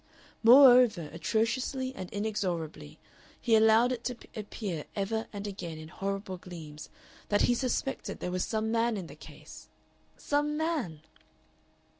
[0.41, 2.97] Moreover, atrociously and inexorably,
[3.39, 6.89] he allowed it to appear ever and again in horrible gleams
[7.29, 9.69] that he suspected there was some man in the case....
[10.17, 11.01] Some man!